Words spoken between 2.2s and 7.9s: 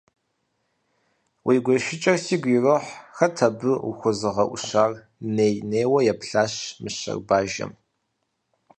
сигу ирохь, хэт абы ухуэзыгъэӏущар?- ней-нейуэ еплъащ мыщэр бажэм.